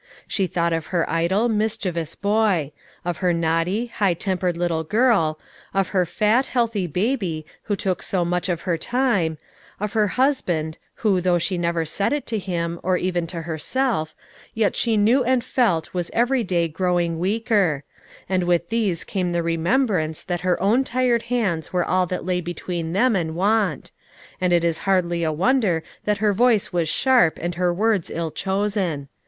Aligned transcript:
She 0.27 0.47
thought 0.47 0.73
of 0.73 0.87
her 0.87 1.07
idle, 1.07 1.47
mischievous 1.47 2.15
boy; 2.15 2.71
of 3.05 3.17
her 3.17 3.33
naughty, 3.33 3.85
high 3.85 4.15
tempered 4.15 4.57
little 4.57 4.83
girl; 4.83 5.37
of 5.75 5.89
her 5.89 6.07
fat, 6.07 6.47
healthy 6.47 6.87
baby, 6.87 7.45
who 7.65 7.75
took 7.75 8.01
so 8.01 8.25
much 8.25 8.49
of 8.49 8.61
her 8.61 8.79
time; 8.79 9.37
of 9.79 9.93
her 9.93 10.07
husband, 10.17 10.79
who, 11.05 11.21
though 11.21 11.37
she 11.37 11.55
never 11.55 11.85
said 11.85 12.13
it 12.13 12.25
to 12.25 12.39
him, 12.39 12.79
or 12.81 12.97
even 12.97 13.27
to 13.27 13.43
herself, 13.43 14.15
yet 14.55 14.75
she 14.75 14.97
knew 14.97 15.23
and 15.23 15.43
felt 15.43 15.93
was 15.93 16.09
every 16.15 16.43
day 16.43 16.67
growing 16.67 17.19
weaker; 17.19 17.83
and 18.27 18.45
with 18.45 18.69
these 18.69 19.03
came 19.03 19.33
the 19.33 19.43
remembrance 19.43 20.23
that 20.23 20.41
her 20.41 20.59
own 20.59 20.83
tired 20.83 21.21
hands 21.29 21.71
were 21.71 21.85
all 21.85 22.07
that 22.07 22.25
lay 22.25 22.41
between 22.41 22.93
them 22.93 23.15
and 23.15 23.35
want; 23.35 23.91
and 24.41 24.51
it 24.51 24.63
is 24.63 24.79
hardly 24.89 25.23
a 25.23 25.31
wonder 25.31 25.83
that 26.05 26.17
her 26.17 26.33
voice 26.33 26.73
was 26.73 26.89
sharp 26.89 27.37
and 27.39 27.53
her 27.53 27.71
words 27.71 28.09
ill 28.09 28.31
chosen. 28.31 29.07